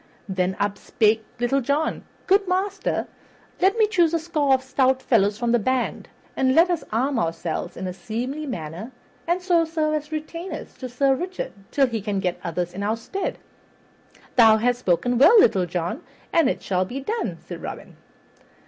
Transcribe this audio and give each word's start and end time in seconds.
Then 0.27 0.57
up 0.59 0.79
spake 0.79 1.23
Little 1.39 1.61
John, 1.61 2.03
"Good 2.25 2.47
master, 2.47 3.07
let 3.61 3.77
me 3.77 3.85
choose 3.85 4.15
a 4.15 4.19
score 4.19 4.55
of 4.55 4.63
stout 4.63 4.99
fellows 4.99 5.37
from 5.37 5.51
the 5.51 5.59
band, 5.59 6.09
and 6.35 6.55
let 6.55 6.71
us 6.71 6.83
arm 6.91 7.19
ourselves 7.19 7.77
in 7.77 7.85
a 7.85 7.93
seemly 7.93 8.47
manner 8.47 8.91
and 9.27 9.43
so 9.43 9.63
serve 9.63 9.93
as 9.93 10.11
retainers 10.11 10.73
to 10.79 10.89
Sir 10.89 11.13
Richard 11.13 11.53
till 11.69 11.85
he 11.85 12.01
can 12.01 12.19
get 12.19 12.39
others 12.43 12.73
in 12.73 12.81
our 12.81 12.97
stead." 12.97 13.37
"Thou 14.37 14.57
hast 14.57 14.79
spoken 14.79 15.19
well, 15.19 15.39
Little 15.39 15.67
John, 15.67 16.01
and 16.33 16.49
it 16.49 16.63
shall 16.63 16.83
be 16.83 17.01
done," 17.01 17.37
said 17.39 17.61
Robin. 17.61 17.95